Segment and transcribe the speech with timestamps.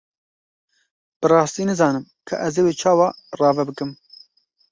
[1.19, 3.07] Bi rastî nizanim ka ez ê wê çawa
[3.39, 3.91] rave bikim.